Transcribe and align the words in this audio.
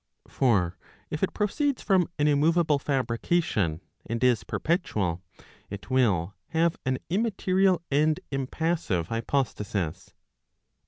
439 0.27 0.81
For 0.81 0.89
if 1.11 1.21
it 1.21 1.33
proceeds 1.35 1.83
from 1.83 2.09
an 2.17 2.27
immoveable 2.27 2.79
fabrication, 2.79 3.81
and 4.03 4.23
is 4.23 4.43
perpetual, 4.43 5.21
it 5.69 5.91
will 5.91 6.33
have 6.47 6.75
an 6.87 6.97
immaterial 7.11 7.83
and 7.91 8.19
impassive 8.31 9.09
hypostasis. 9.09 10.15